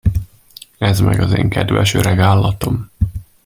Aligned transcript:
Ez 0.77 0.99
meg 0.99 1.19
az 1.19 1.33
én 1.33 1.49
kedves 1.49 1.93
öreg 1.93 2.19
állatom. 2.19 2.89